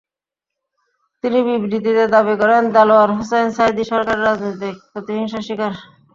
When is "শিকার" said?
5.47-5.73